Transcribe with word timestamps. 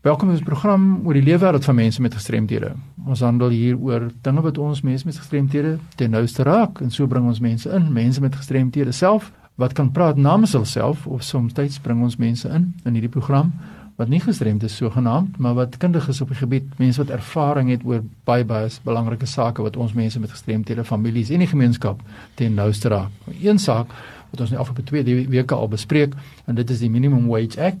Welkom 0.00 0.30
by 0.30 0.38
ons 0.38 0.44
program 0.46 0.84
oor 1.04 1.12
die 1.12 1.26
leefwêreld 1.26 1.66
van 1.68 1.76
mense 1.76 2.00
met 2.00 2.14
gestremthede. 2.16 2.70
Ons 3.04 3.20
handel 3.20 3.50
hier 3.52 3.74
oor 3.76 4.06
dinge 4.24 4.40
wat 4.46 4.56
ons 4.56 4.78
mense 4.80 5.04
met 5.04 5.18
gestremthede 5.20 5.74
ten 6.00 6.14
nouste 6.16 6.46
raak 6.48 6.80
en 6.80 6.88
so 6.88 7.04
bring 7.04 7.26
ons 7.28 7.42
mense 7.44 7.68
in, 7.68 7.90
mense 7.92 8.22
met 8.24 8.38
gestremthede 8.38 8.94
self 8.96 9.28
wat 9.60 9.74
kan 9.76 9.90
praat 9.92 10.16
namens 10.16 10.54
hulself 10.56 11.04
of 11.04 11.20
soms 11.20 11.52
tyd 11.52 11.76
bring 11.84 12.00
ons 12.00 12.16
mense 12.16 12.48
in 12.48 12.70
in 12.88 12.96
hierdie 12.96 13.12
program 13.12 13.52
wat 14.00 14.08
nie 14.08 14.22
gestremd 14.24 14.62
is 14.64 14.78
sogenaamd, 14.80 15.36
maar 15.36 15.58
wat 15.58 15.76
kundig 15.76 16.06
is 16.08 16.22
op 16.24 16.30
die 16.32 16.38
gebied, 16.38 16.68
mense 16.80 17.02
wat 17.02 17.12
ervaring 17.12 17.68
het 17.68 17.82
oor 17.84 18.00
baie 18.24 18.46
baie 18.48 18.70
belangrike 18.86 19.28
sake 19.28 19.60
wat 19.60 19.76
ons 19.76 19.92
mense 19.92 20.20
met 20.22 20.32
gestremthede, 20.32 20.86
families 20.88 21.28
en 21.28 21.44
die 21.44 21.50
gemeenskap 21.50 22.00
ten 22.40 22.56
nouste 22.56 22.88
raak. 22.88 23.28
Een 23.42 23.60
saak 23.60 23.92
wat 24.30 24.40
ons 24.40 24.50
nou 24.50 24.60
afgelope 24.60 24.86
2 24.88 25.26
weke 25.28 25.54
al 25.54 25.68
bespreek 25.68 26.14
en 26.46 26.54
dit 26.54 26.70
is 26.70 26.78
die 26.78 26.90
Minimum 26.90 27.26
Wage 27.28 27.60
Act. 27.60 27.78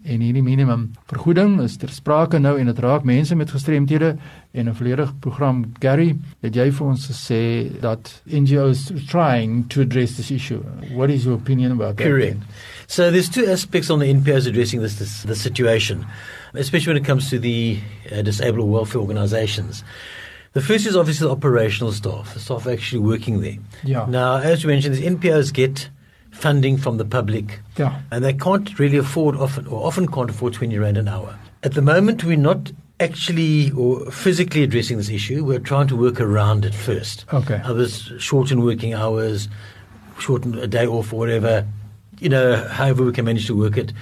En 0.00 0.22
hierdie 0.24 0.40
minimum 0.42 0.86
vergoeding 1.10 1.58
is 1.60 1.74
ter 1.76 1.90
sprake 1.92 2.38
nou 2.40 2.54
en 2.56 2.70
dit 2.70 2.78
raak 2.80 3.04
mense 3.04 3.36
met 3.36 3.50
gestremthede. 3.52 4.16
En 4.56 4.68
'n 4.68 4.74
volledige 4.74 5.14
program 5.20 5.72
Gary 5.78 6.16
het 6.40 6.54
jy 6.54 6.72
vir 6.72 6.86
ons 6.86 7.06
gesê 7.06 7.68
dat 7.80 8.22
NGOs 8.24 8.92
trying 9.06 9.68
to 9.68 9.80
address 9.80 10.16
this 10.16 10.30
issue. 10.30 10.60
What 10.94 11.10
is 11.10 11.24
your 11.24 11.36
opinion 11.36 11.72
about 11.72 11.96
that? 11.96 12.06
Correct. 12.06 12.40
so 12.90 13.10
there's 13.10 13.28
two 13.28 13.46
aspects 13.46 13.88
on 13.88 14.00
the 14.00 14.12
NPOs 14.12 14.46
addressing 14.46 14.82
this 14.82 14.96
this 14.96 15.22
the 15.22 15.34
situation 15.34 16.04
especially 16.54 16.94
when 16.94 17.02
it 17.02 17.06
comes 17.06 17.30
to 17.30 17.38
the 17.38 17.78
uh, 18.10 18.22
disabled 18.22 18.68
welfare 18.68 19.00
organizations 19.00 19.84
The 20.52 20.60
first 20.60 20.86
is 20.86 20.96
obviously 20.96 21.28
the 21.28 21.32
operational 21.32 21.92
staff, 21.92 22.34
the 22.34 22.40
staff 22.40 22.66
actually 22.66 23.00
working 23.00 23.40
there. 23.40 23.58
Yeah. 23.84 24.06
Now, 24.08 24.38
as 24.38 24.62
you 24.64 24.68
mentioned, 24.68 24.96
these 24.96 25.04
NPOs 25.04 25.52
get 25.52 25.88
funding 26.32 26.76
from 26.76 26.96
the 26.96 27.04
public. 27.04 27.60
Yeah. 27.76 28.00
And 28.10 28.24
they 28.24 28.32
can't 28.32 28.78
really 28.78 28.96
afford 28.96 29.36
often 29.36 29.66
or 29.66 29.86
often 29.86 30.10
can't 30.10 30.30
afford 30.30 30.54
20 30.54 30.76
rand 30.78 30.96
an 30.96 31.08
hour. 31.08 31.38
At 31.62 31.74
the 31.74 31.82
moment 31.82 32.24
we're 32.24 32.36
not 32.36 32.72
actually 32.98 33.70
or 33.72 34.10
physically 34.10 34.62
addressing 34.62 34.98
this 34.98 35.08
issue. 35.08 35.44
We're 35.44 35.58
trying 35.58 35.88
to 35.88 35.96
work 35.96 36.20
around 36.20 36.64
it 36.64 36.74
first. 36.74 37.24
Okay. 37.32 37.60
Others 37.64 38.12
shorten 38.18 38.62
working 38.62 38.92
hours, 38.92 39.48
shorten 40.18 40.58
a 40.58 40.66
day 40.66 40.86
off 40.86 41.12
or 41.12 41.16
whatever. 41.16 41.66
You 42.18 42.28
know, 42.28 42.68
however 42.68 43.04
we 43.04 43.12
can 43.12 43.24
manage 43.24 43.46
to 43.46 43.56
work 43.56 43.78
it. 43.78 43.92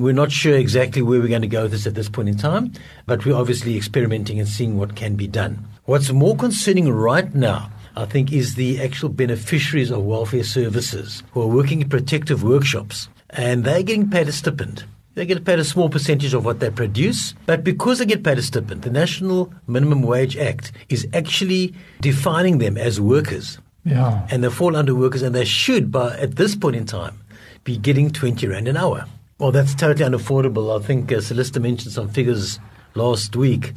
We're 0.00 0.12
not 0.12 0.30
sure 0.30 0.56
exactly 0.56 1.02
where 1.02 1.20
we're 1.20 1.28
going 1.28 1.42
to 1.42 1.48
go 1.48 1.62
with 1.62 1.72
this 1.72 1.86
at 1.86 1.94
this 1.94 2.08
point 2.08 2.28
in 2.28 2.36
time, 2.36 2.72
but 3.06 3.26
we're 3.26 3.36
obviously 3.36 3.76
experimenting 3.76 4.38
and 4.38 4.48
seeing 4.48 4.78
what 4.78 4.94
can 4.94 5.16
be 5.16 5.26
done. 5.26 5.66
What's 5.86 6.12
more 6.12 6.36
concerning 6.36 6.88
right 6.90 7.34
now 7.34 7.70
I 7.98 8.04
think, 8.04 8.32
is 8.32 8.54
the 8.54 8.80
actual 8.80 9.08
beneficiaries 9.08 9.90
of 9.90 10.04
welfare 10.04 10.44
services 10.44 11.24
who 11.32 11.42
are 11.42 11.48
working 11.48 11.82
in 11.82 11.88
protective 11.88 12.44
workshops 12.44 13.08
and 13.30 13.64
they're 13.64 13.82
getting 13.82 14.08
paid 14.08 14.28
a 14.28 14.32
stipend. 14.32 14.84
They 15.16 15.26
get 15.26 15.44
paid 15.44 15.58
a 15.58 15.64
small 15.64 15.88
percentage 15.88 16.32
of 16.32 16.44
what 16.44 16.60
they 16.60 16.70
produce, 16.70 17.34
but 17.44 17.64
because 17.64 17.98
they 17.98 18.06
get 18.06 18.22
paid 18.22 18.38
a 18.38 18.42
stipend, 18.42 18.82
the 18.82 18.90
National 18.90 19.52
Minimum 19.66 20.02
Wage 20.02 20.36
Act 20.36 20.70
is 20.88 21.08
actually 21.12 21.74
defining 22.00 22.58
them 22.58 22.78
as 22.78 23.00
workers. 23.00 23.58
Yeah. 23.84 24.24
And 24.30 24.44
they 24.44 24.50
fall 24.50 24.76
under 24.76 24.94
workers, 24.94 25.22
and 25.22 25.34
they 25.34 25.44
should, 25.44 25.90
by 25.90 26.16
at 26.18 26.36
this 26.36 26.54
point 26.54 26.76
in 26.76 26.86
time, 26.86 27.18
be 27.64 27.76
getting 27.76 28.10
20 28.10 28.46
Rand 28.46 28.68
an 28.68 28.76
hour. 28.76 29.06
Well, 29.38 29.52
that's 29.52 29.76
totally 29.76 30.04
unaffordable. 30.04 30.76
I 30.76 30.84
think 30.84 31.12
uh, 31.12 31.20
Celeste 31.20 31.60
mentioned 31.60 31.92
some 31.92 32.08
figures 32.08 32.58
last 32.96 33.36
week 33.36 33.72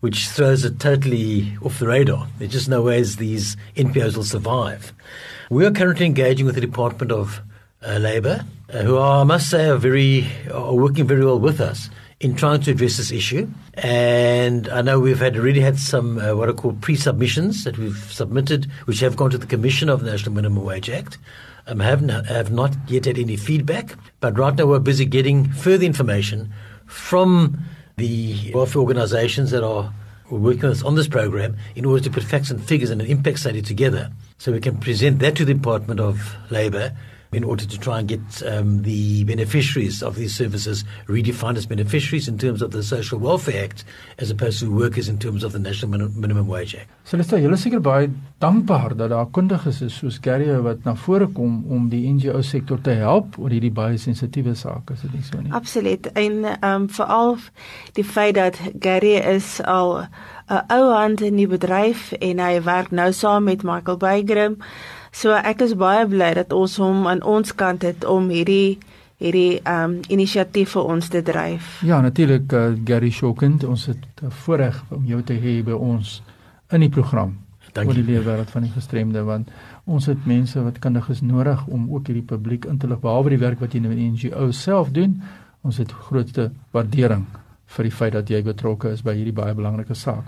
which 0.00 0.28
throws 0.28 0.62
it 0.62 0.78
totally 0.78 1.56
off 1.62 1.78
the 1.78 1.86
radar. 1.86 2.28
There's 2.38 2.52
just 2.52 2.68
no 2.68 2.82
ways 2.82 3.16
these 3.16 3.56
NPOs 3.76 4.14
will 4.14 4.24
survive. 4.24 4.92
We 5.48 5.64
are 5.64 5.70
currently 5.70 6.04
engaging 6.04 6.44
with 6.44 6.54
the 6.54 6.60
Department 6.60 7.12
of 7.12 7.40
uh, 7.82 7.96
Labour, 7.96 8.44
uh, 8.68 8.82
who 8.82 8.98
are, 8.98 9.22
I 9.22 9.24
must 9.24 9.48
say, 9.48 9.70
are 9.70 9.78
very 9.78 10.28
are 10.52 10.74
working 10.74 11.06
very 11.06 11.24
well 11.24 11.38
with 11.38 11.62
us 11.62 11.88
in 12.20 12.34
trying 12.34 12.60
to 12.62 12.70
address 12.70 12.96
this 12.96 13.12
issue. 13.12 13.48
And 13.74 14.68
I 14.70 14.80
know 14.82 14.98
we've 14.98 15.18
had 15.18 15.36
already 15.36 15.60
had 15.60 15.78
some 15.78 16.18
uh, 16.18 16.34
what 16.34 16.48
are 16.48 16.54
called 16.54 16.80
pre-submissions 16.80 17.64
that 17.64 17.76
we've 17.76 17.96
submitted, 18.10 18.66
which 18.86 19.00
have 19.00 19.16
gone 19.16 19.30
to 19.30 19.38
the 19.38 19.46
Commission 19.46 19.88
of 19.88 20.00
the 20.00 20.10
National 20.10 20.34
Minimum 20.34 20.64
Wage 20.64 20.88
Act. 20.88 21.18
Um, 21.68 21.80
have, 21.80 22.00
not, 22.00 22.26
have 22.26 22.52
not 22.52 22.76
yet 22.86 23.06
had 23.06 23.18
any 23.18 23.36
feedback, 23.36 23.96
but 24.20 24.38
right 24.38 24.54
now 24.54 24.66
we're 24.66 24.78
busy 24.78 25.04
getting 25.04 25.50
further 25.50 25.84
information 25.84 26.52
from 26.86 27.58
the 27.96 28.52
welfare 28.54 28.80
organisations 28.80 29.50
that 29.50 29.64
are 29.64 29.92
working 30.30 30.72
on 30.84 30.94
this 30.94 31.08
program 31.08 31.56
in 31.74 31.84
order 31.84 32.02
to 32.04 32.10
put 32.10 32.22
facts 32.22 32.50
and 32.50 32.62
figures 32.62 32.90
and 32.90 33.00
an 33.00 33.08
impact 33.08 33.40
study 33.40 33.62
together 33.62 34.12
so 34.38 34.52
we 34.52 34.60
can 34.60 34.78
present 34.78 35.18
that 35.18 35.34
to 35.36 35.44
the 35.44 35.54
Department 35.54 35.98
of 35.98 36.36
Labour 36.50 36.96
in 37.36 37.44
order 37.44 37.66
to 37.66 37.78
try 37.78 37.98
and 37.98 38.08
get 38.08 38.42
um, 38.46 38.82
the 38.82 39.24
beneficiaries 39.24 40.02
of 40.02 40.16
these 40.16 40.34
services 40.34 40.84
redefined 41.06 41.58
as 41.58 41.66
beneficiaries 41.66 42.28
in 42.28 42.38
terms 42.38 42.62
of 42.62 42.70
the 42.70 42.82
Social 42.82 43.18
Welfare 43.18 43.62
Act 43.64 43.84
as 44.18 44.30
opposed 44.30 44.60
to 44.60 44.70
workers 44.74 45.08
in 45.08 45.18
terms 45.18 45.44
of 45.44 45.52
the 45.52 45.58
National 45.58 45.90
Min 45.90 46.18
Minimum 46.18 46.46
Wage 46.48 46.74
Act. 46.74 46.88
So 47.04 47.18
let's 47.18 47.28
say 47.28 47.42
julle 47.42 47.58
seker 47.60 47.82
baie 47.84 48.08
dankbaar 48.40 48.96
dat 48.96 49.12
daar 49.12 49.28
kundiges 49.36 49.82
is 49.84 49.98
soos 50.00 50.18
Gary 50.22 50.48
wat 50.64 50.84
na 50.88 50.94
vore 50.94 51.28
kom 51.36 51.60
om 51.68 51.90
die 51.92 52.02
NGO 52.08 52.40
sektor 52.42 52.80
te 52.80 52.96
help 52.96 53.36
oor 53.38 53.52
hierdie 53.52 53.72
baie 53.72 54.00
sensitiewe 54.00 54.56
sake, 54.56 54.96
is 54.96 55.04
dit 55.04 55.12
nie 55.12 55.28
so 55.28 55.44
nie? 55.44 55.52
Absoluut. 55.60 56.10
En 56.16 56.42
ehm 56.48 56.72
um, 56.72 56.88
veral 56.88 57.36
die 58.00 58.04
feit 58.04 58.34
dat 58.40 58.56
Gary 58.80 59.16
is 59.36 59.60
al 59.62 60.06
'n 60.48 60.62
ou 60.72 60.92
hand 60.94 61.20
in 61.20 61.36
die 61.36 61.48
bedryf 61.50 62.12
en 62.12 62.38
hy 62.38 62.62
werk 62.62 62.90
nou 62.90 63.12
saam 63.12 63.44
met 63.44 63.62
Michael 63.62 63.96
Bygrim 63.96 64.56
So 65.16 65.32
ek 65.32 65.62
is 65.64 65.72
baie 65.80 66.04
bly 66.04 66.34
dat 66.36 66.50
ons 66.52 66.74
hom 66.76 67.06
aan 67.08 67.22
ons 67.24 67.54
kant 67.56 67.86
het 67.86 68.04
om 68.04 68.28
hierdie 68.28 68.76
hierdie 69.16 69.62
um 69.72 69.94
inisiatief 70.12 70.74
vir 70.76 70.90
ons 70.92 71.08
te 71.08 71.22
dryf. 71.24 71.78
Ja, 71.88 72.02
natuurlik 72.04 72.52
uh, 72.52 72.66
Gary 72.84 73.08
Shokend, 73.08 73.64
ons 73.64 73.86
het 73.88 74.02
uh, 74.20 74.28
voorreg 74.44 74.76
om 74.92 75.06
jou 75.08 75.22
te 75.24 75.38
hê 75.40 75.62
by 75.64 75.72
ons 75.72 76.18
in 76.68 76.84
die 76.84 76.92
program. 76.92 77.32
Dankie. 77.72 77.92
oor 77.92 77.98
die 77.98 78.12
leefwêreld 78.12 78.52
van 78.52 78.64
die 78.64 78.72
gestremde 78.72 79.20
want 79.24 79.50
ons 79.84 80.06
het 80.08 80.28
mense 80.28 80.60
wat 80.64 80.78
kundig 80.84 81.08
is 81.12 81.20
nodig 81.20 81.64
om 81.68 81.88
ook 81.92 82.08
hierdie 82.08 82.24
publiek 82.24 82.68
in 82.68 82.78
te 82.80 82.88
lig 82.88 83.00
behalwe 83.00 83.34
die 83.34 83.40
werk 83.40 83.60
wat 83.60 83.76
jy 83.76 83.82
nou 83.84 83.92
in 83.96 84.00
die 84.00 84.12
NGO 84.12 84.52
self 84.52 84.92
doen. 84.96 85.18
Ons 85.64 85.80
het 85.80 85.92
grootste 86.08 86.50
waardering 86.76 87.24
vir 87.66 87.88
die 87.88 87.92
feit 87.92 88.14
dat 88.14 88.30
jy 88.30 88.40
betrokke 88.46 88.92
is 88.94 89.02
by 89.04 89.14
hierdie 89.16 89.34
baie 89.34 89.54
belangrike 89.56 89.94
saak. 89.98 90.24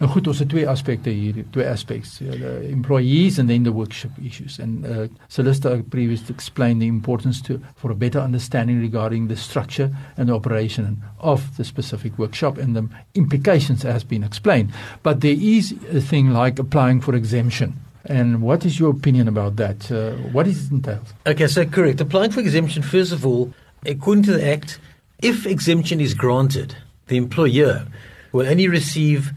Nou 0.00 0.08
goed, 0.12 0.28
ons 0.30 0.40
het 0.40 0.48
twee 0.48 0.66
aspekte 0.68 1.12
hier, 1.12 1.42
twee 1.52 1.66
aspects, 1.68 2.18
uh, 2.22 2.30
the 2.32 2.52
employees 2.70 3.38
and 3.38 3.50
then 3.52 3.64
the 3.66 3.72
workshop 3.74 4.12
issues. 4.24 4.58
And 4.58 4.86
uh, 4.86 5.08
Celeste 5.28 5.82
previously 5.90 6.34
explained 6.34 6.82
the 6.82 6.88
importance 6.88 7.42
to 7.42 7.60
for 7.76 7.90
a 7.90 7.94
better 7.94 8.20
understanding 8.20 8.80
regarding 8.80 9.28
the 9.28 9.36
structure 9.36 9.90
and 10.16 10.28
the 10.28 10.34
operation 10.34 11.02
of 11.18 11.56
the 11.56 11.64
specific 11.64 12.18
workshop 12.18 12.58
and 12.58 12.74
the 12.76 12.88
implications 13.14 13.82
has 13.82 14.04
been 14.04 14.24
explained. 14.24 14.72
But 15.02 15.20
there 15.20 15.36
is 15.38 15.74
a 15.92 16.00
thing 16.00 16.30
like 16.30 16.58
applying 16.58 17.00
for 17.00 17.14
exemption. 17.14 17.74
And 18.04 18.40
what 18.40 18.64
is 18.64 18.78
your 18.80 18.90
opinion 18.90 19.28
about 19.28 19.56
that? 19.56 19.90
Uh, 19.90 20.12
what 20.32 20.46
is 20.46 20.66
it 20.66 20.72
entails? 20.72 21.12
Okay, 21.26 21.46
so 21.46 21.66
correct. 21.66 22.00
Applying 22.00 22.30
for 22.30 22.40
exemption, 22.40 22.82
first 22.82 23.12
of 23.12 23.26
all, 23.26 23.52
according 23.84 24.24
to 24.24 24.32
the 24.32 24.48
Act, 24.48 24.78
If 25.20 25.46
exemption 25.46 26.00
is 26.00 26.14
granted, 26.14 26.76
the 27.08 27.16
employer 27.16 27.86
will 28.32 28.46
only 28.46 28.68
receive 28.68 29.32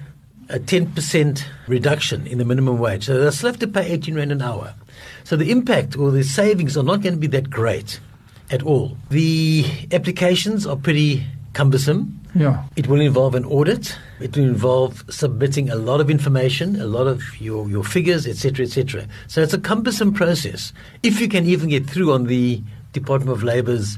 a 0.50 0.59
10% 0.59 1.44
reduction 1.68 2.28
in 2.28 2.38
the 2.38 2.46
minimum 2.46 2.78
wage. 2.78 3.06
So 3.06 3.19
they'll 3.19 3.31
still 3.31 3.50
have 3.50 3.59
to 3.59 3.68
pay 3.68 3.92
18 3.92 4.16
Rand 4.16 4.31
an 4.31 4.42
hour. 4.42 4.75
So 5.24 5.36
the 5.36 5.50
impact 5.50 5.97
or 5.97 6.12
the 6.12 6.24
savings 6.24 6.78
are 6.78 6.84
not 6.84 7.02
going 7.02 7.16
to 7.16 7.19
be 7.19 7.28
that 7.28 7.50
great 7.50 8.00
at 8.52 8.62
all. 8.62 8.97
The 9.09 9.66
applications 9.92 10.68
are 10.68 10.75
pretty 10.75 11.25
cumbersome. 11.53 12.19
Yeah. 12.36 12.63
It 12.75 12.88
will 12.88 13.02
involve 13.02 13.34
an 13.34 13.46
audit. 13.46 13.98
It 14.19 14.36
will 14.36 14.44
involve 14.44 15.03
submitting 15.09 15.69
a 15.69 15.75
lot 15.75 16.00
of 16.00 16.09
information, 16.09 16.80
a 16.80 16.86
lot 16.86 17.08
of 17.08 17.24
your, 17.42 17.68
your 17.69 17.84
figures, 17.84 18.28
etc., 18.28 18.66
etc. 18.66 19.08
So 19.28 19.42
it's 19.42 19.53
a 19.53 19.59
cumbersome 19.59 20.13
process. 20.13 20.74
If 21.02 21.19
you 21.19 21.28
can 21.28 21.46
even 21.46 21.69
get 21.69 21.90
through 21.90 22.13
on 22.13 22.28
the 22.28 22.62
Department 22.94 23.31
of 23.31 23.44
Labour's 23.44 23.98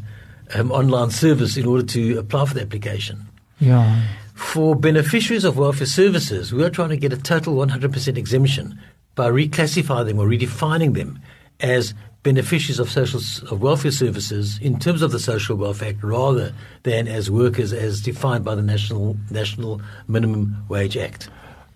um, 0.55 0.71
online 0.71 1.11
service 1.11 1.57
in 1.57 1.65
order 1.65 1.83
to 1.83 2.19
apply 2.19 2.45
for 2.45 2.53
the 2.53 2.61
application. 2.61 3.25
Yeah. 3.59 4.01
For 4.33 4.75
beneficiaries 4.75 5.44
of 5.44 5.57
welfare 5.57 5.88
services, 5.88 6.53
we 6.53 6.63
are 6.63 6.69
trying 6.69 6.89
to 6.89 6.97
get 6.97 7.13
a 7.13 7.17
total 7.17 7.55
100% 7.55 8.17
exemption 8.17 8.79
by 9.15 9.29
reclassifying 9.29 10.07
them 10.07 10.19
or 10.19 10.27
redefining 10.27 10.95
them 10.95 11.19
as 11.59 11.94
beneficiaries 12.23 12.79
of 12.79 12.89
social 12.89 13.19
of 13.51 13.61
welfare 13.61 13.91
services 13.91 14.57
in 14.61 14.79
terms 14.79 15.01
of 15.01 15.11
the 15.11 15.19
Social 15.19 15.57
Welfare 15.57 15.89
Act 15.89 16.03
rather 16.03 16.53
than 16.83 17.07
as 17.07 17.29
workers 17.29 17.73
as 17.73 18.01
defined 18.01 18.45
by 18.45 18.56
the 18.56 18.61
National 18.61 19.17
National 19.29 19.81
Minimum 20.07 20.56
Wage 20.69 20.97
Act. 20.97 21.29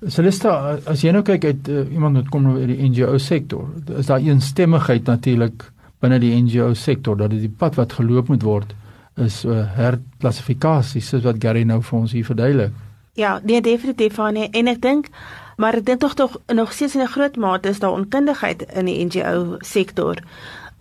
Celeste, 0.07 0.45
as 0.85 1.01
jy 1.01 1.11
nou 1.11 1.23
kyk 1.25 1.45
uit 1.49 1.69
uh, 1.73 1.81
iemand 1.89 2.19
wat 2.19 2.27
kom 2.29 2.45
uit 2.53 2.69
die 2.69 2.77
NGO 2.85 3.17
sektor, 3.17 3.65
is 3.97 4.07
daar 4.07 4.21
eensstemmigheid 4.21 5.09
natuurlik 5.09 5.65
binne 6.03 6.19
die 6.19 6.35
NGO 6.35 6.73
sektor 6.73 7.17
dat 7.17 7.33
dit 7.33 7.45
die 7.47 7.55
pad 7.57 7.75
wat 7.75 7.97
geloop 7.97 8.29
moet 8.29 8.43
word 8.43 8.75
is 9.17 9.41
uh, 9.45 9.63
herklassifikasie 9.77 11.01
soos 11.01 11.25
wat 11.25 11.41
Gary 11.41 11.63
nou 11.65 11.79
vir 11.81 11.99
ons 11.99 12.13
hier 12.13 12.25
verduidelik. 12.25 12.73
Ja, 13.17 13.39
nee 13.43 13.61
definitief 13.61 14.13
van 14.19 14.33
nie. 14.37 14.49
en 14.53 14.67
ek 14.67 14.81
dink 14.81 15.09
maar 15.57 15.73
ek 15.79 15.85
dink 15.85 16.03
tog 16.05 16.13
tog 16.13 16.37
nog 16.53 16.73
steeds 16.73 16.95
in 16.95 17.01
'n 17.01 17.13
groot 17.15 17.35
mate 17.35 17.69
is 17.69 17.79
daar 17.79 17.97
onkundigheid 17.97 18.61
in 18.61 18.85
die 18.85 19.05
NGO 19.05 19.57
sektor 19.59 20.21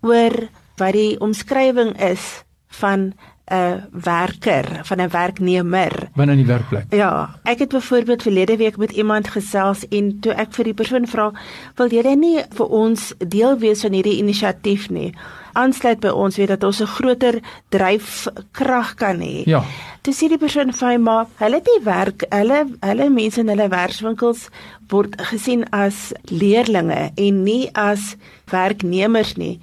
oor 0.01 0.49
wat 0.77 0.93
die 0.93 1.21
omskrywing 1.21 1.97
is 2.01 2.45
van 2.69 3.13
'n 3.47 3.85
werker, 3.91 4.81
van 4.83 5.01
'n 5.01 5.11
werknemer 5.11 6.09
binne 6.15 6.33
in 6.33 6.39
die 6.39 6.47
werkplek. 6.47 6.85
Ja, 6.91 7.39
ek 7.43 7.59
het 7.59 7.69
byvoorbeeld 7.69 8.23
verlede 8.23 8.57
week 8.57 8.77
met 8.77 8.91
iemand 8.91 9.29
gesels 9.29 9.89
en 9.89 10.21
toe 10.21 10.33
ek 10.33 10.53
vir 10.55 10.65
die 10.65 10.75
persoon 10.75 11.07
vra, 11.07 11.33
"Wil 11.75 11.89
jy 11.89 12.15
nie 12.15 12.43
vir 12.51 12.67
ons 12.67 13.15
deel 13.19 13.59
wees 13.59 13.81
van 13.81 13.93
hierdie 13.93 14.19
inisiatief 14.19 14.91
nie?" 14.91 15.15
Aansluit 15.53 16.01
by 16.01 16.09
ons 16.09 16.37
weet 16.37 16.49
dat 16.49 16.65
ons 16.65 16.81
'n 16.81 16.87
groter 16.87 17.41
dryfkrag 17.69 18.95
kan 18.95 19.21
hê. 19.21 19.45
Ja. 19.45 19.63
Toe 20.03 20.15
sê 20.15 20.29
die 20.29 20.39
persoon 20.39 20.73
vir 20.73 20.89
my, 20.89 20.97
"Maar 20.97 21.27
hulle 21.37 21.55
het 21.55 21.67
nie 21.67 21.85
werk, 21.85 22.25
hulle 22.29 22.67
hulle 22.81 23.11
mense 23.11 23.41
in 23.41 23.49
hulle 23.49 23.69
werkswinkels 23.69 24.49
word 24.89 25.21
gesien 25.21 25.65
as 25.71 26.13
leerlinge 26.25 27.11
en 27.15 27.43
nie 27.43 27.71
as 27.75 28.17
werknemers 28.51 29.37
nie." 29.37 29.61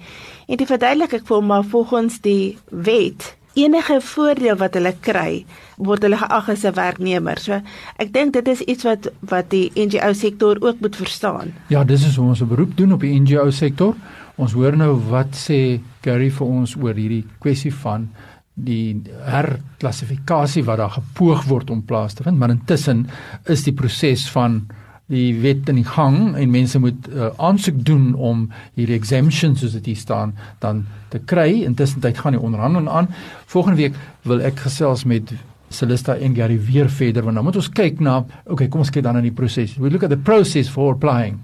En 0.48 0.56
dit 0.56 0.66
verduidelik 0.66 1.12
ek 1.12 1.26
vir 1.26 1.36
hom 1.36 1.46
maar 1.46 1.64
volgens 1.64 2.20
die 2.20 2.58
wet 2.70 3.36
enige 3.54 4.00
voordeel 4.00 4.56
wat 4.60 4.74
hulle 4.74 4.92
kry 5.00 5.44
word 5.76 6.02
hulle 6.06 6.18
geag 6.18 6.48
as 6.48 6.64
'n 6.64 6.74
werknemer. 6.74 7.38
So 7.38 7.60
ek 7.98 8.12
dink 8.12 8.32
dit 8.32 8.48
is 8.48 8.60
iets 8.60 8.84
wat 8.84 9.08
wat 9.20 9.50
die 9.50 9.70
NGO 9.74 10.12
sektor 10.12 10.56
ook 10.60 10.80
moet 10.80 10.96
verstaan. 10.96 11.54
Ja, 11.68 11.84
dis 11.84 12.06
is 12.06 12.16
hoe 12.16 12.28
ons 12.28 12.40
'n 12.40 12.48
beroep 12.48 12.76
doen 12.76 12.92
op 12.92 13.00
die 13.00 13.20
NGO 13.20 13.50
sektor. 13.50 13.94
Ons 14.36 14.52
hoor 14.52 14.76
nou 14.76 14.94
wat 15.08 15.34
sê 15.34 15.80
Gary 16.02 16.30
vir 16.30 16.46
ons 16.46 16.76
oor 16.76 16.94
hierdie 16.94 17.24
kwessie 17.38 17.74
van 17.74 18.08
die 18.54 19.02
herklassifikasie 19.26 20.64
wat 20.64 20.78
daar 20.78 20.94
gepoog 20.94 21.44
word 21.44 21.70
om 21.70 21.82
plaas 21.82 22.14
te 22.14 22.22
vind, 22.22 22.38
maar 22.38 22.50
intussen 22.50 23.06
is 23.50 23.64
die 23.66 23.74
proses 23.74 24.30
van 24.30 24.66
die 25.12 25.34
wet 25.42 25.68
in 25.68 25.82
die 25.82 25.86
gang 25.86 26.36
en 26.36 26.52
mense 26.52 26.78
moet 26.80 27.08
uh, 27.12 27.28
aansoek 27.36 27.82
doen 27.84 28.14
om 28.14 28.46
hierdie 28.74 28.96
exemptions 28.96 29.60
soos 29.60 29.74
dit 29.76 29.92
hier 29.92 30.00
staan 30.00 30.32
dan 30.64 30.84
te 31.12 31.20
kry. 31.20 31.64
Intussen 31.68 32.00
tyd 32.00 32.18
gaan 32.18 32.36
die 32.38 32.40
onderhandeling 32.40 32.88
aan. 32.88 33.10
Volgende 33.52 33.82
week 33.82 33.98
wil 34.24 34.40
ek 34.40 34.64
gesels 34.64 35.04
met 35.04 35.34
Celesta 35.74 36.16
en 36.16 36.34
Gary 36.36 36.56
weer 36.60 36.88
verder 36.88 37.24
want 37.26 37.36
dan 37.36 37.44
moet 37.44 37.58
ons 37.60 37.68
kyk 37.68 38.00
na 38.00 38.22
okay, 38.46 38.68
kom 38.68 38.84
ons 38.84 38.92
kyk 38.94 39.04
dan 39.04 39.18
aan 39.20 39.28
die 39.28 39.34
proses. 39.34 39.76
We 39.76 39.90
look 39.90 40.06
at 40.06 40.14
the 40.14 40.20
process 40.20 40.70
for 40.70 40.94
applying 40.94 41.40